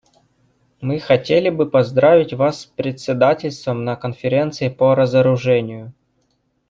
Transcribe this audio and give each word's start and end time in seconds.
Мы 0.81 0.99
хотели 0.99 1.51
бы 1.51 1.69
поздравить 1.69 2.33
вас 2.33 2.61
с 2.61 2.65
председательством 2.65 3.83
на 3.83 3.95
Конференции 3.95 4.67
по 4.69 4.95
разоружению. 4.95 5.93